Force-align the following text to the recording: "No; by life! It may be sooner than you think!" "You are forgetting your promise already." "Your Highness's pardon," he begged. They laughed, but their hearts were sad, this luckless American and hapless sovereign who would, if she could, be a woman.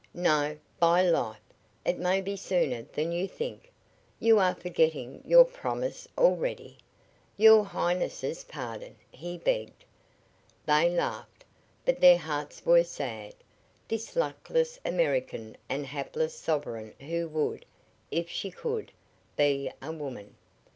"No; 0.15 0.57
by 0.79 1.03
life! 1.03 1.43
It 1.85 1.99
may 1.99 2.21
be 2.21 2.35
sooner 2.35 2.81
than 2.81 3.11
you 3.11 3.27
think!" 3.27 3.71
"You 4.19 4.39
are 4.39 4.55
forgetting 4.55 5.21
your 5.23 5.45
promise 5.45 6.07
already." 6.17 6.79
"Your 7.37 7.63
Highness's 7.63 8.43
pardon," 8.45 8.95
he 9.11 9.37
begged. 9.37 9.85
They 10.65 10.89
laughed, 10.89 11.45
but 11.85 12.01
their 12.01 12.17
hearts 12.17 12.65
were 12.65 12.83
sad, 12.83 13.35
this 13.87 14.15
luckless 14.15 14.79
American 14.83 15.55
and 15.69 15.85
hapless 15.85 16.33
sovereign 16.35 16.95
who 17.01 17.27
would, 17.27 17.63
if 18.09 18.27
she 18.27 18.49
could, 18.49 18.91
be 19.37 19.71
a 19.83 19.91
woman. 19.91 20.33